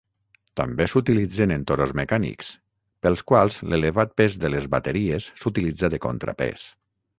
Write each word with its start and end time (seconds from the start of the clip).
També 0.59 0.85
s'utilitzen 0.91 1.53
en 1.55 1.65
toros 1.71 1.93
mecànics, 1.99 2.49
pels 3.07 3.23
quals 3.33 3.59
l'elevat 3.73 4.17
pes 4.23 4.41
de 4.45 4.53
les 4.57 4.69
bateries 4.77 5.31
s'utilitza 5.45 5.95
de 5.97 6.05
contrapès. 6.11 6.69